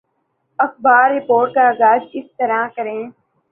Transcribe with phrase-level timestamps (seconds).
[0.59, 3.01] اخبار رپورٹ کا آغاز اس طرح کر ہے